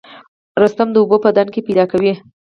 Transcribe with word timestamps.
رستم 0.63 0.87
د 0.91 0.95
اوبو 1.01 1.17
په 1.23 1.29
ډنډ 1.35 1.49
کې 1.53 1.65
پیدا 1.67 1.85
کوي. 1.91 2.13